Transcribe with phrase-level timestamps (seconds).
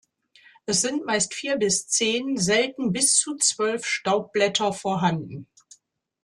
[0.65, 5.47] Es sind meist vier bis zehn, selten bis zu zwölf Staubblätter vorhanden.